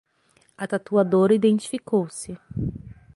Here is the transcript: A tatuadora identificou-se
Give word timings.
A 0.57 0.65
tatuadora 0.65 1.31
identificou-se 1.31 2.35